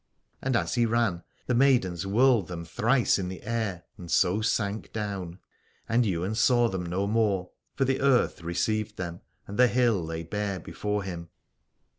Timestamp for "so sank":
4.09-4.91